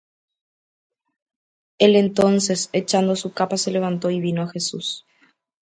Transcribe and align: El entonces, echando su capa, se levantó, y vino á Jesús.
El 1.77 1.95
entonces, 1.95 2.71
echando 2.73 3.15
su 3.15 3.33
capa, 3.33 3.55
se 3.57 3.69
levantó, 3.69 4.09
y 4.09 4.19
vino 4.19 4.41
á 4.41 4.49
Jesús. 4.49 5.05